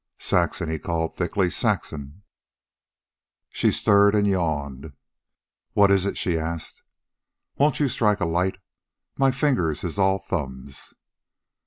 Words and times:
"Saxon," 0.17 0.67
he 0.67 0.79
called 0.79 1.13
thickly. 1.13 1.51
"Saxon." 1.51 2.23
She 3.49 3.69
stired 3.69 4.15
and 4.15 4.25
yawned. 4.25 4.93
"What 5.73 5.91
is 5.91 6.07
it?" 6.07 6.17
she 6.17 6.39
asked. 6.39 6.81
"Won't 7.59 7.79
you 7.79 7.87
strike 7.87 8.19
a 8.19 8.25
light? 8.25 8.57
My 9.19 9.29
fingers 9.29 9.83
is 9.83 9.99
all 9.99 10.17
thumbs." 10.17 10.95